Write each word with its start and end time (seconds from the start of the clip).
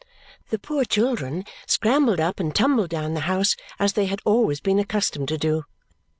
The 0.49 0.57
poor 0.57 0.83
children 0.83 1.43
scrambled 1.67 2.19
up 2.19 2.39
and 2.39 2.55
tumbled 2.55 2.89
down 2.89 3.13
the 3.13 3.19
house 3.29 3.55
as 3.77 3.93
they 3.93 4.07
had 4.07 4.19
always 4.25 4.59
been 4.59 4.79
accustomed 4.79 5.27
to 5.27 5.37
do. 5.37 5.65